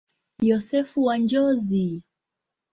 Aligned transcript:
Yosefu 0.49 1.03
wa 1.05 1.17
Njozi. 1.17 2.01